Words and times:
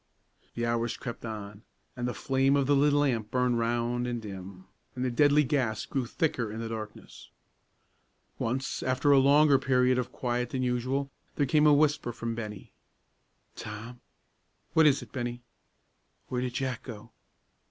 The 0.55 0.65
hours 0.65 0.97
crept 0.97 1.23
on, 1.25 1.61
and 1.95 2.07
the 2.07 2.15
flame 2.15 2.55
of 2.55 2.65
the 2.65 2.75
little 2.75 3.01
lamp 3.01 3.29
burned 3.29 3.59
round 3.59 4.07
and 4.07 4.19
dim, 4.19 4.65
and 4.95 5.05
the 5.05 5.11
deadly 5.11 5.43
gas 5.43 5.85
grew 5.85 6.07
thicker 6.07 6.51
in 6.51 6.59
the 6.59 6.69
darkness. 6.69 7.29
Once, 8.39 8.81
after 8.81 9.11
a 9.11 9.19
longer 9.19 9.59
period 9.59 9.99
of 9.99 10.11
quiet 10.11 10.49
than 10.49 10.63
usual, 10.63 11.11
there 11.35 11.45
came 11.45 11.67
a 11.67 11.71
whisper 11.75 12.11
from 12.11 12.33
Bennie. 12.33 12.71
"Tom!" 13.55 14.01
"What 14.73 14.87
is 14.87 15.03
it, 15.03 15.11
Bennie?" 15.11 15.43
"Where 16.29 16.41
did 16.41 16.53
Jack 16.55 16.81
go?" 16.81 17.11